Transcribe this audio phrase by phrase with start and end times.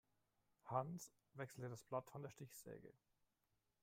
[0.63, 2.91] Hans wechselte das Blatt von der Stichsäge.